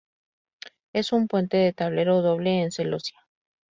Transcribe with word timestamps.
Es 0.93 1.11
un 1.13 1.27
puente 1.27 1.57
de 1.57 1.73
tablero 1.73 2.23
doble 2.23 2.63
en 2.63 2.71
celosía. 2.71 3.19